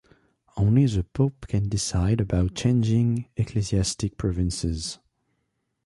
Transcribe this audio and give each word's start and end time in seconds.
Only 0.57 0.87
the 0.87 1.03
Pope 1.03 1.45
can 1.47 1.69
decide 1.69 2.19
about 2.21 2.55
changing 2.55 3.29
ecclesiastic 3.37 4.17
provinces. 4.17 4.97